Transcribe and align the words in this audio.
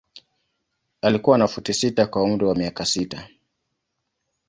Alikuwa 1.01 1.37
na 1.37 1.47
futi 1.47 1.73
sita 1.73 2.07
kwa 2.07 2.23
umri 2.23 2.45
wa 2.45 2.55
miaka 2.55 2.85
sita. 2.85 3.27